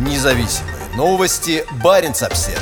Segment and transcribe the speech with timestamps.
[0.00, 1.62] Независимые новости.
[1.84, 2.58] Барин обсерва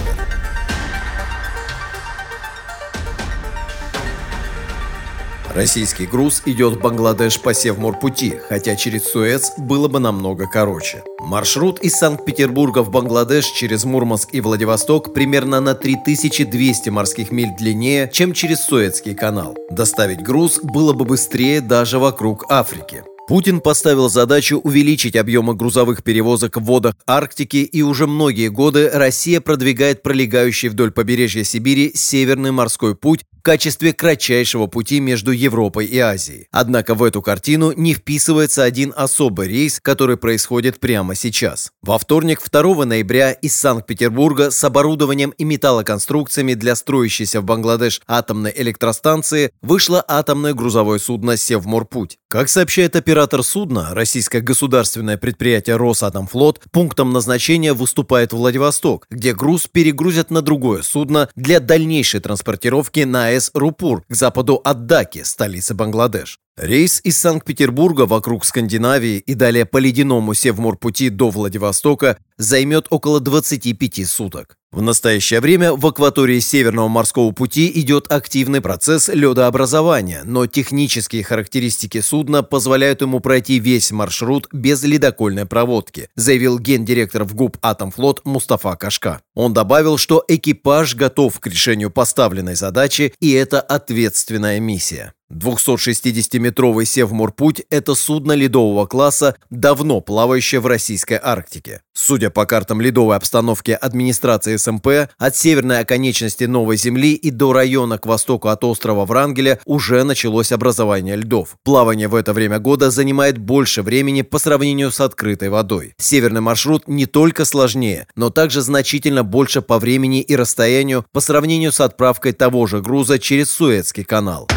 [5.54, 11.04] Российский груз идет в Бангладеш по Севморпути, хотя через Суэц было бы намного короче.
[11.20, 18.10] Маршрут из Санкт-Петербурга в Бангладеш через Мурманск и Владивосток примерно на 3200 морских миль длиннее,
[18.12, 19.56] чем через Суэцкий канал.
[19.70, 23.04] Доставить груз было бы быстрее даже вокруг Африки.
[23.28, 29.42] Путин поставил задачу увеличить объемы грузовых перевозок в водах Арктики, и уже многие годы Россия
[29.42, 36.48] продвигает пролегающий вдоль побережья Сибири Северный морской путь качестве кратчайшего пути между Европой и Азией.
[36.50, 41.72] Однако в эту картину не вписывается один особый рейс, который происходит прямо сейчас.
[41.80, 48.52] Во вторник, 2 ноября, из Санкт-Петербурга с оборудованием и металлоконструкциями для строящейся в Бангладеш атомной
[48.54, 52.18] электростанции вышло атомное грузовое судно «Севморпуть».
[52.28, 60.30] Как сообщает оператор судна, российское государственное предприятие «Росатомфлот», пунктом назначения выступает Владивосток, где груз перегрузят
[60.30, 66.40] на другое судно для дальнейшей транспортировки на АЭС Рупур к западу от Даки, столицы Бангладеш.
[66.60, 74.04] Рейс из Санкт-Петербурга вокруг Скандинавии и далее по ледяному Севморпути до Владивостока займет около 25
[74.08, 74.56] суток.
[74.72, 82.00] В настоящее время в акватории Северного морского пути идет активный процесс ледообразования, но технические характеристики
[82.00, 88.74] судна позволяют ему пройти весь маршрут без ледокольной проводки, заявил гендиректор в ГУП «Атомфлот» Мустафа
[88.74, 89.20] Кашка.
[89.34, 95.14] Он добавил, что экипаж готов к решению поставленной задачи, и это ответственная миссия.
[95.32, 101.82] 260-метровый Севморпуть– это судно ледового класса, давно плавающее в российской Арктике.
[101.92, 107.98] Судя по картам ледовой обстановки администрации СМП, от северной оконечности Новой Земли и до района
[107.98, 111.56] к востоку от острова Врангеля уже началось образование льдов.
[111.64, 115.94] Плавание в это время года занимает больше времени по сравнению с открытой водой.
[115.98, 121.72] Северный маршрут не только сложнее, но также значительно больше по времени и расстоянию по сравнению
[121.72, 124.48] с отправкой того же груза через Суэцкий канал.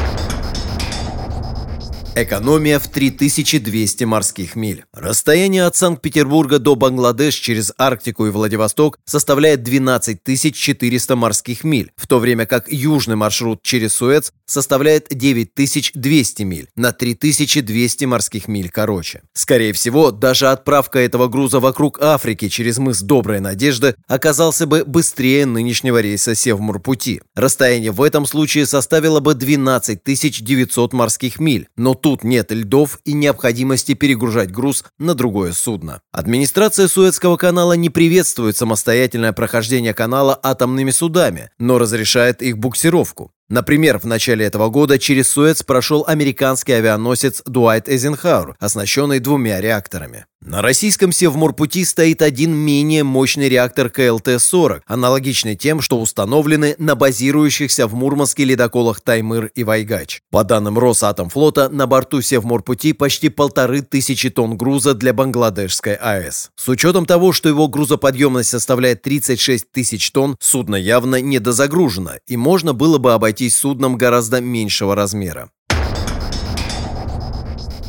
[2.14, 4.84] Экономия в 3200 морских миль.
[4.92, 10.20] Расстояние от Санкт-Петербурга до Бангладеш через Арктику и Владивосток составляет 12
[10.54, 16.92] 400 морских миль, в то время как южный маршрут через Суэц составляет 9200 миль, на
[16.92, 19.22] 3200 морских миль короче.
[19.32, 25.46] Скорее всего, даже отправка этого груза вокруг Африки через мыс Добрая Надежда оказался бы быстрее
[25.46, 27.22] нынешнего рейса Севморпути.
[27.36, 33.14] Расстояние в этом случае составило бы 12 900 морских миль, но тут нет льдов и
[33.14, 36.02] необходимости перегружать груз на другое судно.
[36.12, 43.32] Администрация Суэцкого канала не приветствует самостоятельное прохождение канала атомными судами, но разрешает их буксировку.
[43.52, 50.26] Например, в начале этого года через Суэц прошел американский авианосец Дуайт Эйзенхауэр, оснащенный двумя реакторами.
[50.44, 57.86] На российском Севморпути стоит один менее мощный реактор КЛТ-40, аналогичный тем, что установлены на базирующихся
[57.86, 60.22] в Мурманске ледоколах Таймыр и Вайгач.
[60.32, 66.50] По данным Росатомфлота, на борту Севморпути почти полторы тысячи тонн груза для Бангладешской АЭС.
[66.56, 72.74] С учетом того, что его грузоподъемность составляет 36 тысяч тонн, судно явно недозагружено, и можно
[72.74, 75.50] было бы обойтись судном гораздо меньшего размера.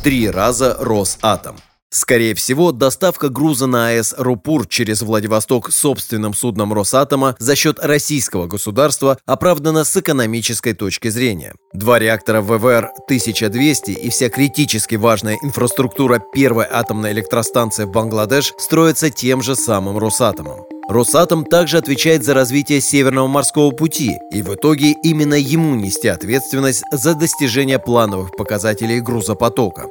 [0.03, 1.57] Три раза Росатом.
[1.91, 8.47] Скорее всего, доставка груза на АЭС «Рупур» через Владивосток собственным судном «Росатома» за счет российского
[8.47, 11.53] государства оправдана с экономической точки зрения.
[11.73, 19.43] Два реактора ВВР-1200 и вся критически важная инфраструктура первой атомной электростанции в Бангладеш строятся тем
[19.43, 20.72] же самым «Росатомом».
[20.93, 26.83] Росатом также отвечает за развитие Северного морского пути, и в итоге именно ему нести ответственность
[26.91, 29.87] за достижение плановых показателей грузопотока.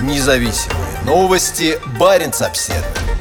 [0.00, 1.78] Независимые новости.
[1.98, 3.13] Барин обседный.